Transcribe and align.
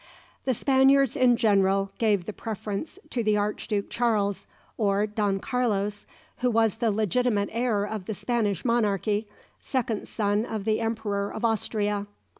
The 0.45 0.55
Spaniards 0.55 1.15
in 1.15 1.37
general 1.37 1.91
gave 1.99 2.25
the 2.25 2.33
preference 2.33 2.97
to 3.11 3.23
the 3.23 3.37
Arch 3.37 3.67
Duke 3.67 3.91
Charles, 3.91 4.47
or 4.75 5.05
Don 5.05 5.37
Carlos, 5.39 6.07
who 6.37 6.49
was 6.49 6.77
the 6.77 6.89
legitimate 6.89 7.49
heir 7.51 7.85
of 7.85 8.05
the 8.05 8.15
Spanish 8.15 8.65
monarchy, 8.65 9.27
second 9.59 10.07
son 10.07 10.43
of 10.43 10.65
the 10.65 10.79
Emperor 10.79 11.31
of 11.31 11.45
Austria. 11.45 12.07